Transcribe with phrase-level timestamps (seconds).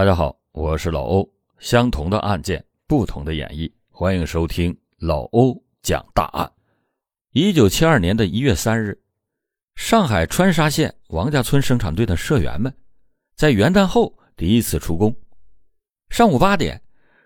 [0.00, 1.30] 大家好，我是老欧。
[1.58, 6.50] 相同的案件，不同的演绎，欢迎收听老欧讲大案。
[7.32, 8.98] 一九七二年的一月三日，
[9.74, 12.74] 上海川沙县王家村生产队的社员们
[13.36, 15.14] 在元旦后第一次出工。
[16.08, 16.80] 上午八点，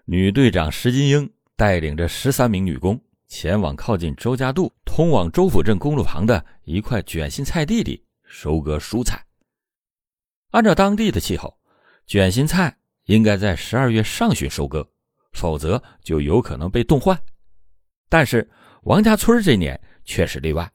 [0.05, 9.25] 女队长石金英带领着十三名女工前往靠近周家渡、通往周府镇公路旁的一块卷心菜地里收割蔬菜。
[10.51, 11.57] 按照当地的气候。
[12.07, 14.87] 卷心菜应该在十二月上旬收割，
[15.33, 17.19] 否则就有可能被冻坏。
[18.09, 18.49] 但是
[18.83, 20.71] 王家村这年却是例外，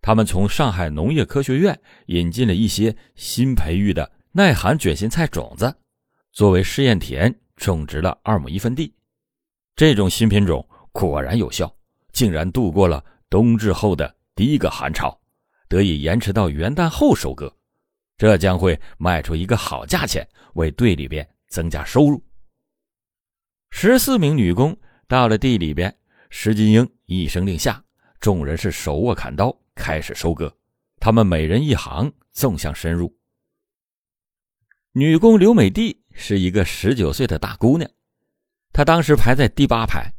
[0.00, 5.74] 他们从上海农业科学院引进了一些新培育的耐寒卷心菜种子，
[6.32, 8.94] 作为试验田种植了二亩一分地。
[9.74, 11.72] 这种新品种果然有效，
[12.12, 15.18] 竟然度过了冬至后的第一个寒潮，
[15.68, 17.54] 得以延迟到元旦后收割。
[18.20, 22.22] 这将会卖出一个好价钱，为队里边增加收入。
[23.70, 25.96] 十四名女工到了地里边，
[26.28, 27.82] 石金英一声令下，
[28.20, 30.54] 众人是手握砍刀开始收割。
[30.98, 33.10] 他们每人一行，纵向深入。
[34.92, 37.90] 女工刘美娣是一个十九岁的大姑娘，
[38.70, 40.12] 她当时排在第八排。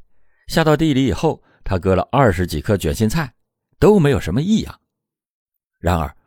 [0.47, 3.31] 下到地里以后，她割了二十几颗卷心菜，
[3.77, 4.81] 都没有什么异样。
[5.80, 6.17] 然而，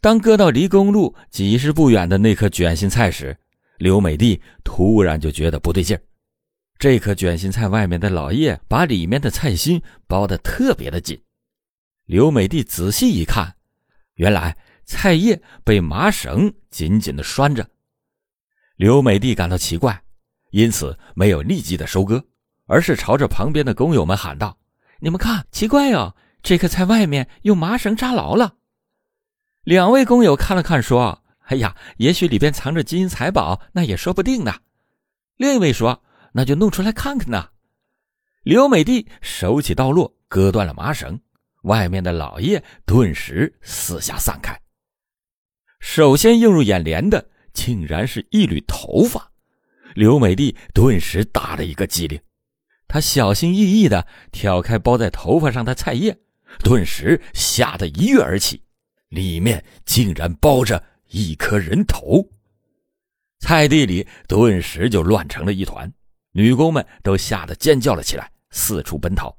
[0.00, 3.36] 当割到离公路几十步远的那颗卷心菜时，
[3.78, 6.00] 刘美娣突然就觉得不对劲儿。
[6.78, 11.20] 这颗卷心菜外面的老叶把里面的菜心包得特别的紧。
[12.04, 13.56] 刘美娣仔细一看，
[14.14, 17.68] 原来菜叶被麻绳紧紧的拴着。
[18.76, 20.00] 刘美娣感到奇怪，
[20.50, 22.24] 因此没有立即的收割，
[22.66, 24.56] 而是朝着旁边的工友们喊道
[25.02, 28.54] ：“你们看，奇怪哦，这颗菜外面用麻绳扎牢了。”
[29.68, 34.60] 两位工友看了看，说：“哎呀，也许里边藏着金银财宝，那也说不定呢。”
[35.36, 36.02] 另一位说
[36.32, 37.50] ：“那就弄出来看看呢。”
[38.44, 41.20] 刘美娣手起刀落，割断了麻绳，
[41.64, 44.58] 外面的老叶顿时四下散开。
[45.80, 49.30] 首先映入眼帘的，竟然是一缕头发。
[49.94, 52.18] 刘美娣顿时打了一个激灵，
[52.88, 56.18] 她小心翼翼地挑开包在头发上的菜叶，
[56.60, 58.62] 顿时吓得一跃而起。
[59.08, 62.26] 里面竟然包着一颗人头，
[63.38, 65.90] 菜地里顿时就乱成了一团，
[66.32, 69.34] 女工们都吓得尖叫了起来，四处奔逃。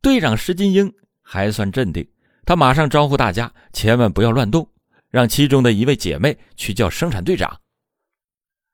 [0.00, 2.04] 队长石金英还算镇定，
[2.44, 4.68] 他马上招呼大家千万不要乱动，
[5.10, 7.60] 让其中的一位姐妹去叫生产队长。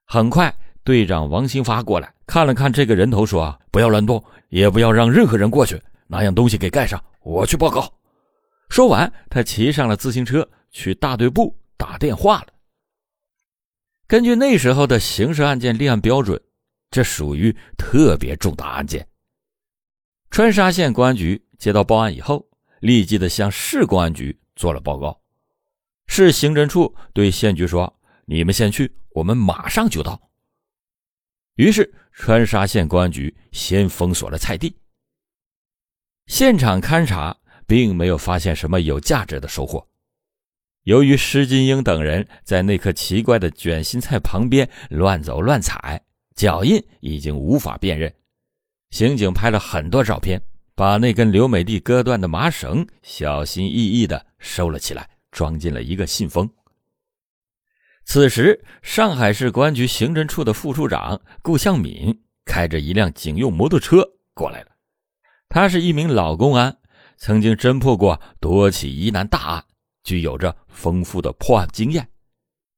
[0.06, 0.54] 很快，
[0.84, 7.92] 队长王兴发过来看了看这个人头，说：“不要乱动，也不要让任何人过去，拿样东西给盖上，我去报告。”
[8.68, 12.48] 说完，他骑上了自行车去大队部打电话了。
[14.06, 16.40] 根据那时候的刑事案件立案标准，
[16.90, 19.06] 这属于特别重大案件。
[20.30, 22.46] 川沙县公安局接到报案以后，
[22.80, 25.18] 立即的向市公安局做了报告。
[26.06, 30.30] 市刑侦处对县局说：“你们先去，我们马上就到。”
[31.56, 34.76] 于是，川沙县公安局先封锁了菜地，
[36.26, 37.36] 现场勘查。
[37.68, 39.86] 并没有发现什么有价值的收获。
[40.84, 46.02] 由于施金英等人在那棵奇怪的卷心菜旁边乱走乱踩，
[46.34, 48.10] 脚印已经无法辨认。
[48.90, 50.40] 刑警拍了很多照片，
[50.74, 56.50] 把那根刘美丽割断的麻绳小心翼翼地收了起来，装进了一个信封。
[58.06, 64.02] 此时，上海市公安局刑侦处的副处长顾向敏开着一辆警用摩托车
[64.32, 64.68] 过来了。
[65.50, 66.74] 他是一名老公安。
[67.18, 69.64] 曾经侦破过多起疑难大案，
[70.04, 72.08] 具有着丰富的破案经验。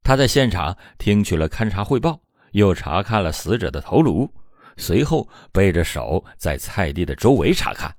[0.02, 2.18] 他在现场听取了勘查汇报，
[2.52, 4.28] 又查看了死者的头颅，
[4.78, 7.94] 随后背着手在菜地的周围查看。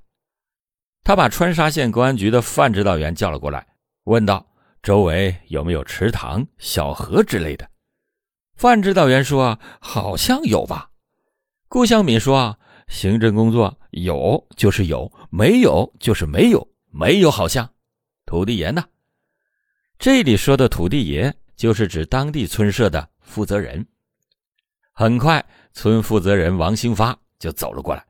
[1.03, 3.65] 他把川沙县公安局的范指导员叫了过来，
[4.05, 4.45] 问道
[4.81, 7.69] ：“周围有没有池塘、小河之类的？”
[8.57, 10.89] 范指导员说：“好像有吧。”
[11.69, 12.57] 顾向敏说。
[12.87, 17.67] 刑侦工作有就是有，没有就是没有，没有好像。
[18.25, 18.83] 土地爷呢？
[19.97, 23.87] 这里说的土地爷就是指当地村社的负责人。
[24.91, 28.05] 很快，村负责人王兴发就走了过来。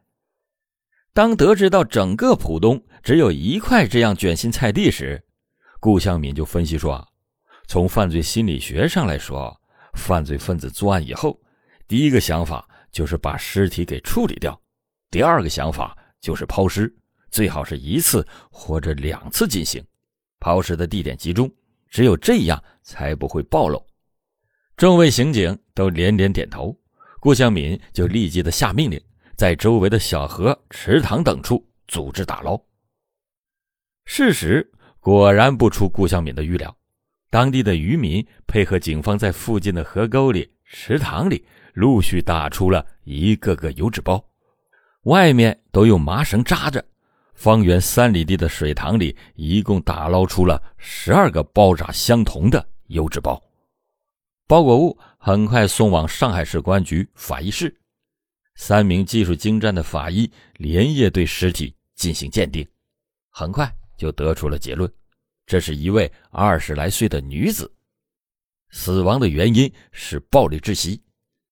[1.13, 5.23] 当得知到整个浦东只有一块这样卷心菜地时，
[5.79, 7.07] 顾向敏就分析说：
[7.67, 9.55] 从犯罪心理学上来说，
[9.93, 11.39] 犯罪分子作案以后，
[11.87, 14.59] 第一个想法就是把尸体给处理掉。
[15.11, 16.91] 第二个想法就是抛尸，
[17.31, 19.83] 最好是一次或者两次进行，
[20.39, 21.49] 抛尸的地点集中，
[21.89, 23.83] 只有这样才不会暴露。
[24.75, 26.77] 众位刑警都连连点头，
[27.19, 29.01] 顾向敏就立即的下命令，
[29.35, 32.59] 在周围的小河、池塘等处组织打捞。
[34.05, 34.69] 事实
[34.99, 36.75] 果然不出顾向敏的预料，
[37.29, 44.21] 当地的渔民配合警方，在附近的河沟里、池塘里陆续打出了一个个油纸包，
[45.03, 46.83] 外面都用麻绳扎着。
[47.41, 53.41] 方圆三里地的水塘里，一共打捞出了十二个包扎相同的油纸包。
[54.45, 57.75] 包裹物很快送往上海市公安局法医室，
[58.53, 62.63] 三名技术精湛的法医连夜对尸体进行鉴定，
[63.31, 64.87] 很快就得出了结论：
[65.47, 67.73] 这是一位二十来岁的女子，
[68.69, 71.01] 死亡的原因是暴力窒息，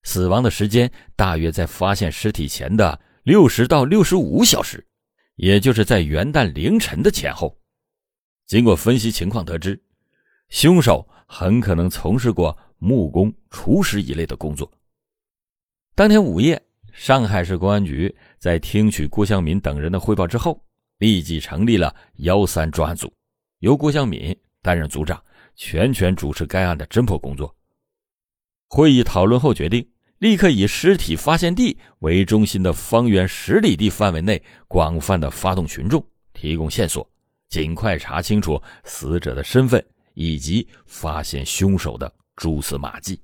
[0.03, 4.86] 死亡的时间大约在发现尸体前的六十到六十五小时。
[5.39, 7.57] 也就是在元旦凌晨的前后，
[8.45, 9.81] 经过分析情况得知，
[10.50, 14.69] 凶手很可能从事过木工、厨师一类的工作。
[15.95, 20.62] 当天午夜，上海市公安局在听取郭向敏等人的汇报之后，
[20.97, 23.09] 立即成立了幺三专案组，
[23.59, 25.24] 由郭向敏担任组长，
[25.56, 27.56] 全权主持该案的侦破工作。
[28.68, 29.89] 会议讨论后决定。
[30.19, 37.10] 立刻以尸体发现地为中心的方圆十里地范围内，广泛的发动群众，提供线索，
[37.48, 39.83] 尽快查清楚死者的身份
[40.13, 43.21] 以及发现凶手的蛛丝马迹。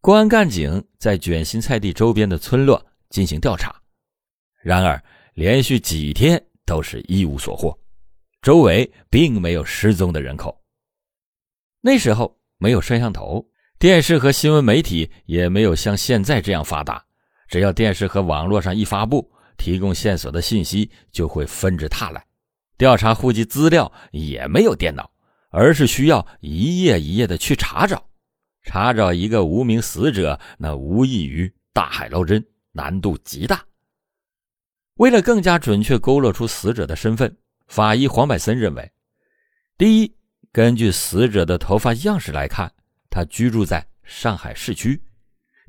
[0.00, 3.82] 公安干警在卷心菜地周边的村落进行调查，
[4.62, 5.02] 然而
[5.34, 7.78] 连续几天都是一无所获，
[8.40, 10.58] 周围并没有失踪的人口。
[11.82, 13.46] 那时候没有摄像头。
[13.78, 17.00] 电视和新闻媒体也没有像现在这样发达，
[17.46, 22.26] 只要电视和网络上一发布，提供线索的信息就会纷至沓来。
[22.76, 25.08] 调查户籍资料也没有电脑，
[25.50, 28.04] 而是需要一页一页的去查找。
[28.64, 33.64] 查找一个无名死者，那无异于大海捞针，难度极大。
[34.94, 37.36] 为了更加准确勾勒出死者的身份，
[37.68, 38.90] 法医黄百森认为，
[39.76, 40.12] 第一，
[40.50, 42.72] 根据死者的头发样式来看。
[43.18, 45.02] 他居住在上海市区。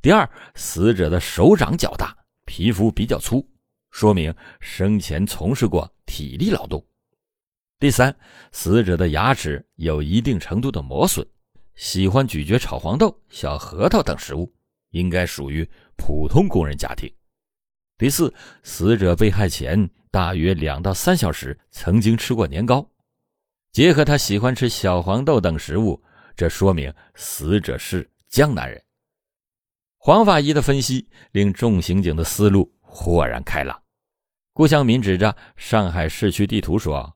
[0.04, 2.16] 第二，死者的手掌较大，
[2.46, 3.44] 皮肤比较粗，
[3.90, 6.86] 说明生前从事过体力劳动。
[7.80, 8.16] 第三，
[8.52, 11.26] 死者的牙齿有一定程度的磨损，
[11.74, 14.54] 喜欢咀嚼炒黄豆、小核桃等食物，
[14.92, 15.68] 应该属于
[15.98, 17.12] 普通工人家庭。
[17.98, 18.32] 第四，
[18.62, 22.88] 死者被害前大约两到三小时曾经吃过年糕，
[23.72, 26.00] 结合他喜欢吃小黄豆等食物。
[26.40, 28.82] 这说明死者是江南人。
[29.98, 33.78] 黄法医的分析令众刑警的思路豁然开朗。
[34.54, 37.14] 顾向民指着上海市区地图说：“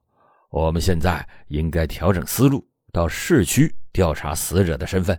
[0.52, 5.18] 我们现在应该调整思路，到市区调查死者的身份。”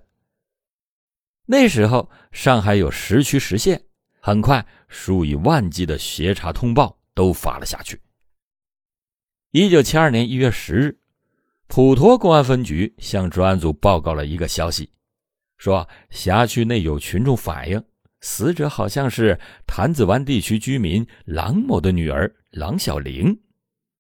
[1.48, 3.82] 那时候上海有十区十县，
[4.20, 7.98] 很快数以万计的协查通报都发了下去。
[9.52, 11.00] 一九七二年一月十日。
[11.66, 14.88] 普陀公安分局向专案组报告了一个消息，
[15.56, 17.82] 说辖区内有群众反映，
[18.20, 23.36] 死者好像是潭子湾地区居民郎某的女儿郎小玲。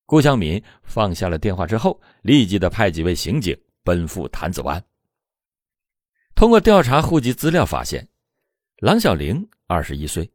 [0.06, 4.80] 顾向敏放下了电话之后，立即的派几位刑警奔赴潭子湾。
[6.34, 8.06] 通过调查户籍资料发现，
[8.78, 10.30] 郎小玲二十一岁，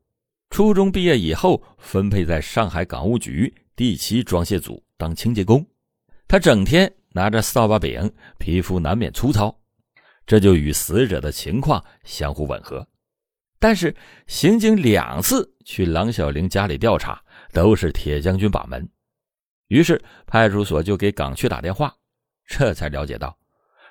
[0.49, 5.65] 初中毕业以后分配在上海港务局第七装卸组当清洁工，
[6.27, 6.91] 他整天。
[7.11, 9.59] 拿着扫把柄，皮肤难免粗糙，
[10.25, 12.87] 这就与死者的情况相互吻合。
[13.59, 13.93] 但是
[14.27, 18.87] 刑警两次去郎小玲家里调查，都是铁将军把门。
[19.67, 21.93] 于是派出所就给港区打电话，
[22.47, 23.37] 这才了解到，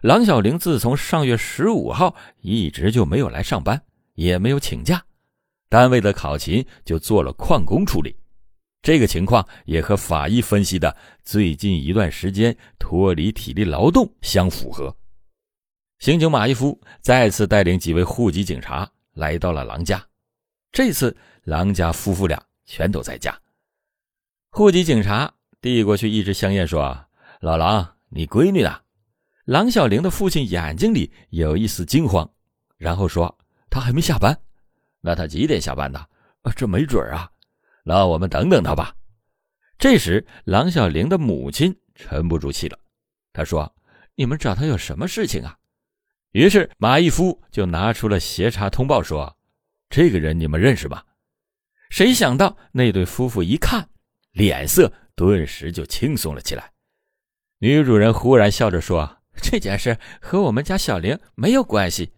[0.03, 3.81] 郎小玲自从上月十五号一直就没有来上班，
[4.15, 5.05] 也没有请假，
[5.69, 8.17] 单位的考勤就做了旷工处理。
[8.81, 14.95] 这个情况也和法医分析的最近一段时间脱离体力劳动相符合。
[15.99, 20.03] 刑警马一夫再次带领几位户籍警察来到了郎家，
[20.71, 23.37] 这次郎家夫妇俩全都在家。
[24.51, 26.97] 户籍警察递过去一支香烟，说
[27.43, 28.81] ：“老郎，你闺女呢？”
[29.45, 32.31] 郎小玲的父亲眼睛里有一丝惊慌，
[32.77, 33.37] 然后说
[33.69, 34.39] ：“她还没下班。
[35.01, 35.99] 那她几点下班的？
[36.43, 37.29] 啊这没准啊。”
[37.85, 38.95] 那我们等等他吧。
[39.79, 42.79] 这时，郎小玲的母亲沉不住气了，
[43.33, 43.75] 她说
[44.17, 45.57] ：“你们找他有什么事情啊？”
[46.33, 49.39] 于是马义夫就拿出了协查通报，说
[49.89, 51.05] ：“这个人你们认识吧？”
[51.91, 53.89] 谁想到那对夫妇一看，
[54.33, 56.73] 脸色顿时就轻松了起来。
[57.61, 62.13] 女主人忽然笑着说：“这件事和我们家小玲没有关系。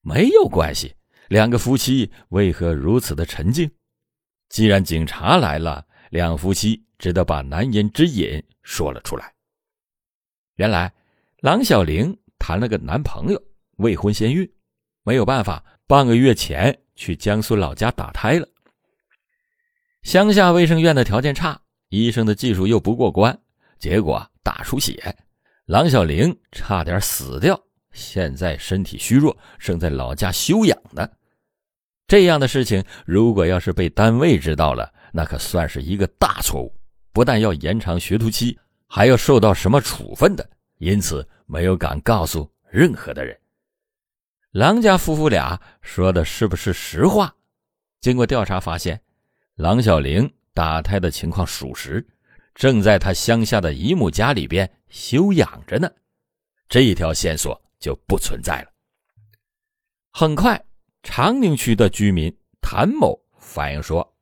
[0.00, 0.94] 没有关系，
[1.28, 3.70] 两个夫妻为何如此的沉静？
[4.48, 9.32] 既然警察来了，两夫妻只得把难言之隐说了出来。
[10.56, 10.92] 原来，
[11.40, 13.40] 郎小玲谈了个男朋友，
[13.76, 14.50] 未婚先孕，
[15.02, 18.48] 没有办法，半个月前去江苏老家打胎了。
[20.02, 23.38] 乡下卫生院的条件差，医生的技术又不过关，
[23.78, 25.14] 结果大出血，
[25.66, 27.60] 郎小玲差点死掉。
[27.92, 31.08] 现在身体虚弱，正在老家休养呢。
[32.08, 36.74] 这样的事情，如果要是被单位知道了，那可算是一个大错误，
[37.12, 40.50] 不但要延长学徒期，还要受到什么处分的。
[40.78, 43.38] 因此，没有敢告诉任何的人。
[44.52, 47.32] 郎家夫妇俩说的是不是实话？
[48.00, 49.00] 经过调查发现，
[49.56, 52.04] 郎小玲打胎的情况属实，
[52.54, 55.88] 正在他乡下的姨母家里边休养着呢。
[56.68, 57.60] 这一条线索。
[57.80, 58.68] 就不存在了。
[60.10, 60.60] 很快，
[61.10, 64.14] 长宁区的居民谭某反映说，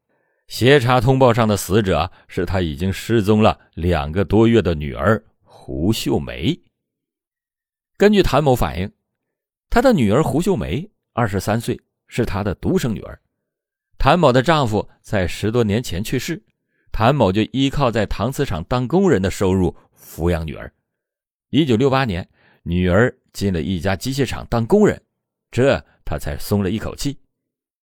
[0.46, 6.56] 协查通报上的死者是他已经失踪了两个多月的女儿胡秀梅。
[7.96, 8.90] 根据谭某反映，
[9.68, 13.20] 他的女儿胡秀梅二十三岁，是他的独生女儿。
[13.98, 16.40] 谭某的丈夫在十多年前去世，
[16.92, 20.72] 谭某就依靠在搪瓷厂当工人的收入抚养女儿。
[21.50, 22.26] 一九六八年，
[22.62, 23.12] 女儿。
[23.32, 24.98] 进了一家机械厂当工人，
[25.50, 27.18] 这他才松了一口气。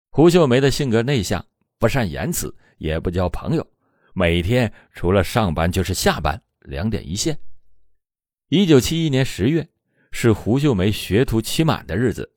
[0.08, 1.44] 胡秀梅的性格内向，
[1.78, 3.66] 不善言辞，也不交朋友，
[4.14, 7.38] 每天除了上班就是下班，两点一线。
[8.48, 9.68] 一九七一年十月
[10.12, 12.32] 是胡秀梅学徒期满的日子，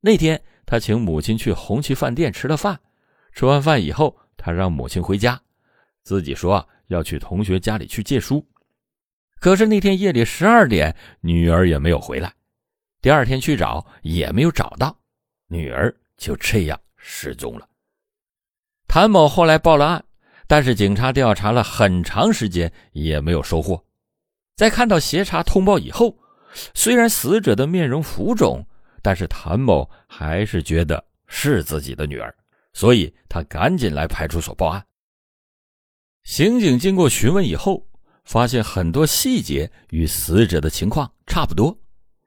[0.00, 2.78] 那天他请母亲去红旗饭店吃了饭，
[3.32, 5.40] 吃完饭以后，他让母亲回家，
[6.02, 8.46] 自己说要去同学家里去借书。
[9.40, 12.34] 可是那天夜里十二点，女儿也没有回来。
[13.00, 14.96] 第二天去找也没有找到，
[15.46, 17.68] 女儿就这样失踪了。
[18.86, 20.04] 谭某后来报了案，
[20.46, 23.82] 但是警察调查了很长时间也没有收获。
[24.56, 26.16] 在看到协查通报以后，
[26.74, 28.66] 虽然死者的面容浮肿，
[29.02, 32.34] 但是谭某还是觉得是自己的女儿，
[32.72, 34.84] 所以他赶紧来派出所报案。
[36.24, 37.86] 刑警经过询问以后。
[38.26, 41.76] 发现很多细节与死者的情况差不多，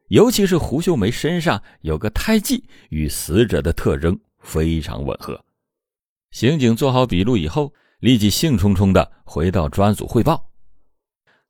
[0.07, 5.43] 尤其是胡秀梅身上有个胎记，与死者的特征非常吻合。
[6.31, 10.49] 刑警做好笔录以后，立即兴冲冲地回到专组汇报。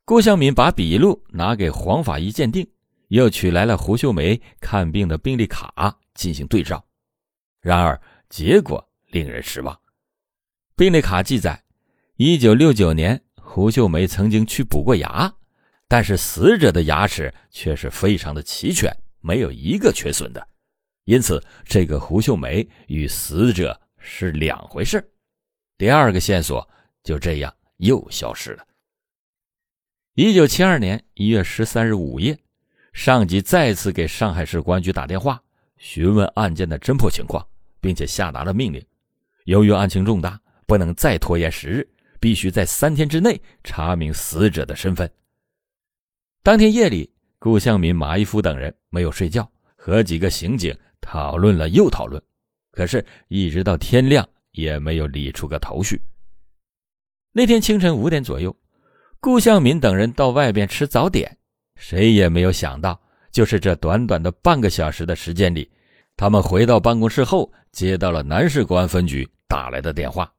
[0.06, 2.68] 郭向敏把笔录拿给黄法医鉴定，
[3.08, 6.84] 又取来了胡秀梅看病的病历卡进行对照。
[7.62, 9.80] 然而结果令人失望。
[10.76, 11.64] 病历卡记载，
[12.18, 13.22] 一九六九年。
[13.46, 15.32] 胡秀梅曾经去补过牙，
[15.94, 20.48] 但是死者的牙齿却是非常的齐全，没有一个缺损的，
[21.04, 25.08] 因此这个胡秀梅与死者是两回事。
[25.78, 26.68] 第二个线索
[27.04, 28.66] 就这样又消失了。
[30.16, 32.36] 一九七二年一月十三日午夜，
[32.92, 35.40] 上级再次给上海市公安局打电话，
[35.78, 37.48] 询问案件的侦破情况，
[37.80, 38.84] 并且下达了命令：
[39.46, 41.88] 由于案情重大，不能再拖延时日。
[42.20, 45.08] 必须在三天之内查明死者的身份。
[46.44, 47.10] 当天夜里，
[47.40, 52.22] 顾向民、马一夫等人没有睡觉，和几个刑警讨论了又讨论，
[52.70, 56.02] 可是，一直到天亮也没有理出个头绪。
[57.32, 58.54] 那天清晨五点左右，
[59.22, 61.38] 顾向民等人到外边吃早点，
[61.78, 65.72] 谁也没有想到，就是这短短的半个小时的时间里，
[66.18, 70.30] 他们回到办公室后，接到了南市公安分局打来的电话。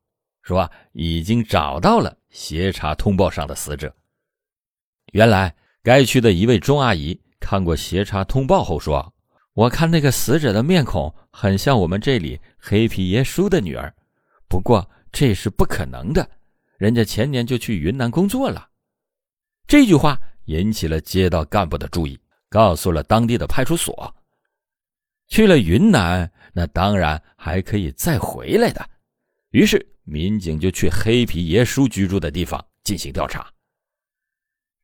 [0.43, 3.91] 说已经找到了协查通报上的死者。
[5.13, 5.55] 原来
[5.85, 9.13] 该区的一位钟阿姨看过协查通报后说
[9.53, 13.95] ：“我看那个死者的面孔很像我们这里黑皮爷叔的女儿，
[14.49, 16.27] 不过这是不可能的，
[16.79, 18.67] 人家前年就去云南工作了。”
[19.69, 24.13] 这句话引起了街道干部的注意，告诉了当地的派出所。
[25.29, 28.89] 去了云南，那当然还可以再回来的。
[29.51, 29.87] 于是。
[30.07, 33.51] 民警就去黑皮爷叔居住的地方进行调查。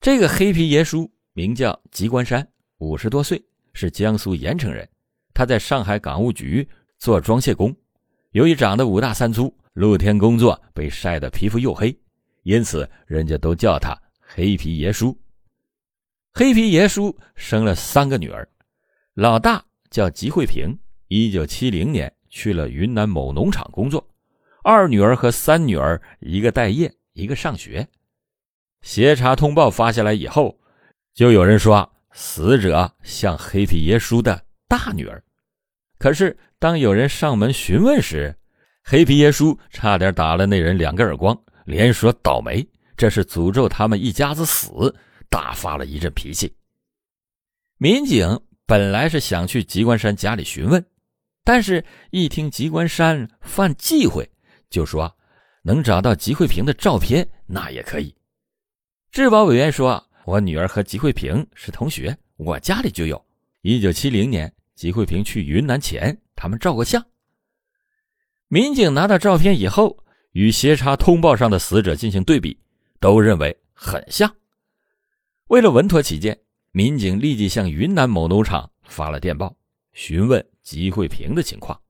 [0.01, 4.89] 这个黑皮爷叔名叫吉关山，五十多岁，是江苏盐城人。
[5.35, 6.67] 他在上海港务局
[6.97, 7.77] 做装卸工，
[8.31, 11.95] 由于长得五大三粗，露天工作被晒得皮肤黝黑，
[12.45, 15.15] 因此人家都叫他黑皮爷叔。
[16.33, 18.49] 黑皮爷叔生了三个女儿，
[19.13, 20.75] 老大叫吉慧萍，
[21.09, 24.03] 一九七零年去了云南某农场工作。
[24.65, 27.87] 二女儿和三女儿，一个待业，一个上学。
[28.83, 30.59] 协查通报发下来以后，
[31.15, 35.23] 就有人说死者像黑皮耶叔的大女儿。
[35.99, 38.35] 可是当有人上门询问时，
[38.83, 44.95] 黑皮耶叔差点打了那人两个耳光，连说倒霉，这是诅咒他们一家子死，
[45.29, 46.55] 大发了一阵脾气。
[47.77, 50.85] 民警本来是想去吉关山家里询问，
[51.45, 54.29] 但是一听吉关山犯忌讳，
[54.71, 55.15] 就说
[55.63, 58.15] 能找到吉慧萍的照片，那也可以。
[59.13, 63.21] 质保委员说：“我女儿和吉慧萍是同学，我家里就有。
[63.63, 67.05] 一九七零年吉慧萍去云南前，他们照过相。”
[68.47, 72.57] 民警拿到照片以后，与协查通报上的死者进行对比，
[73.01, 74.33] 都认为很像。
[75.49, 76.39] 为了稳妥起见，
[76.71, 79.57] 民警立即向云南某农场发了电报，
[79.93, 81.81] 询问吉慧萍的情况。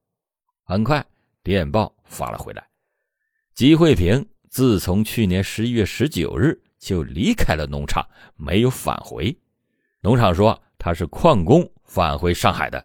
[0.64, 1.04] 很快，
[1.42, 2.66] 电报发了回来：
[3.54, 9.38] 吉慧萍自从去年十一月十九日就离开了农场，没有返回。
[10.00, 12.84] 农场说他是旷工返回上海的。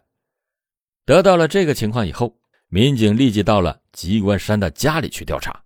[1.04, 2.38] 得到了这个情况以后。
[2.68, 5.62] 民警立即到了吉关山的家里去调查。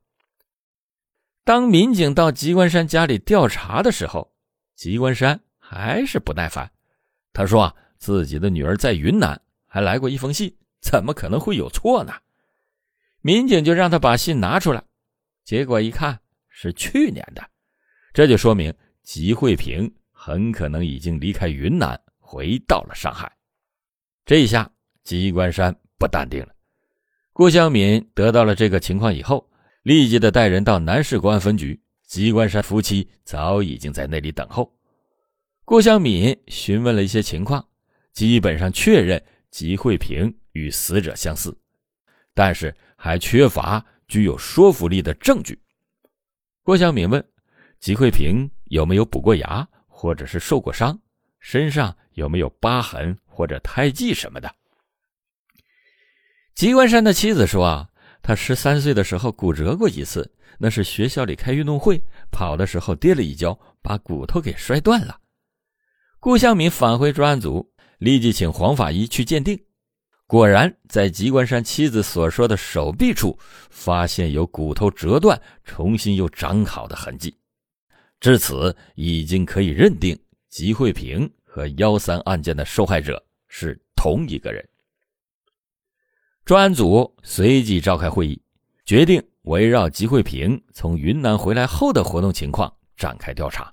[1.44, 4.30] 当民警到吉关山家里调查的时候，
[4.76, 6.70] 吉关山还是不耐烦。
[7.32, 12.12] 他说：“啊，自己的女儿在云南，还来过一封信，怎么可能会有错呢？”
[13.22, 14.84] 民警就让他把信拿出来，
[15.42, 16.20] 结果一看
[16.50, 17.42] 是去年的，
[18.12, 23.30] 这就说明吉慧萍很可能已经离开云南，回到了上海。
[24.24, 24.70] 这一下，
[25.02, 26.48] 机关山不淡定了。
[27.32, 29.48] 顾香敏得到了这个情况以后，
[29.82, 31.80] 立即的带人到南市公安分局。
[32.04, 34.76] 机关山夫妻早已经在那里等候。
[35.64, 37.64] 顾香敏询问了一些情况，
[38.12, 41.56] 基本上确认吉慧萍与死者相似，
[42.34, 45.56] 但是还缺乏具有说服力的证据。
[46.64, 47.24] 郭香敏问：
[47.80, 50.98] 吉慧萍有没有补过牙，或者是受过伤？
[51.38, 54.54] 身上有没有疤痕或者胎记什么的？
[56.54, 57.88] 吉关山的妻子说：“啊，
[58.20, 65.18] 他十三岁的时候骨折过一次，那是学校里开运动会，跑的时候跌了一跤，把骨头给摔断了。”
[66.20, 67.66] 顾向敏返回专案组，
[67.96, 69.58] 立即请黄法医去鉴定，
[70.26, 73.38] 果然在吉关山妻子所说的手臂处
[73.70, 77.34] 发现有骨头折断、重新又长好的痕迹。
[78.20, 80.18] 至此，已经可以认定
[80.50, 84.62] 吉慧萍和幺三案件的受害者是同一个人。
[86.44, 88.42] 专案组随即召开会议，
[88.84, 93.72] 决定围绕吉慧萍从云南回来后的活动情况展开调查。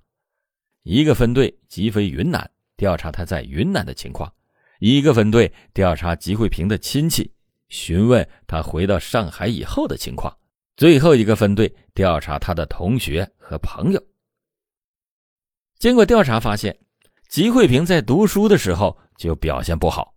[0.84, 4.32] 一个分队急飞云南调查他在云南的情况，
[4.80, 7.30] 一个分队调查吉慧萍的亲戚，
[7.68, 10.34] 询问他回到上海以后的情况。
[10.78, 14.02] 最后一个分队调查他的同学和朋友。
[15.80, 16.76] 经过调查发现，
[17.30, 20.12] 吉慧萍在读书的时候就表现不好，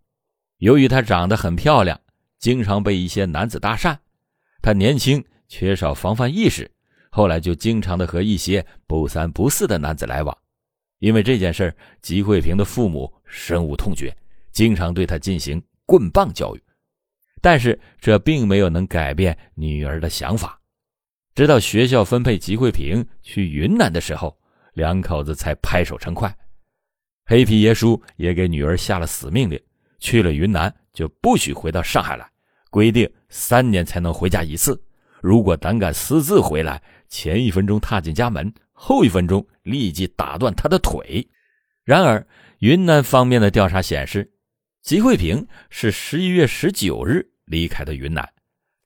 [0.59, 1.99] 由于她长得很漂亮。
[2.39, 3.95] 经常被一些男子搭讪，
[4.63, 6.71] 她年轻，缺少防范意识，
[7.11, 10.35] 后来就经常的和一些不三不四的男子来往。
[11.01, 14.17] 因为这件事吉慧萍的父母深恶痛绝，
[14.53, 16.63] 经常对她进行棍棒教育。
[17.43, 20.59] 但是这并没有能改变女儿的想法。
[21.35, 24.35] 直到学校分配吉慧萍去云南的时候，
[24.81, 26.35] 两口子才拍手称快。
[27.27, 29.61] 黑皮爷叔也给女儿下了死命令，
[29.99, 32.29] 去了云南就不许回到上海来。
[32.71, 34.81] 规定三年才能回家一次，
[35.21, 41.29] 如果胆敢私自回来，前一分钟踏进家门，后一分钟立即打断他的腿。
[41.85, 42.27] 然而，
[42.61, 44.33] 云南方面的调查显示，
[44.83, 48.27] 吉慧萍是十一月十九日离开的云南，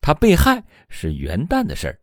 [0.00, 1.98] 他被害是元旦的事儿。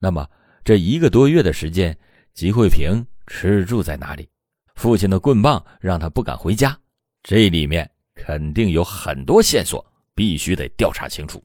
[0.00, 0.28] 那么，
[0.64, 1.96] 这一个多月的时间，
[2.36, 4.28] 吉慧平吃住在哪里？
[4.74, 6.78] 父亲的棍棒让他不敢回家，
[7.22, 9.84] 这里面肯定有很多线索。
[10.14, 11.42] 必须得调查清楚。